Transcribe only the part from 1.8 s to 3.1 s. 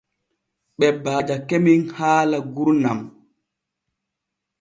haala gurnan.